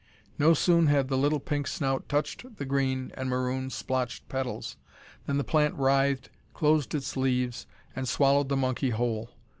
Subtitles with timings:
[0.39, 4.75] No sooner had the little pink snout touched the green and maroon splotched petals,
[5.27, 9.29] than the plant writhed, closed its leaves, and swallowed the monkey whole.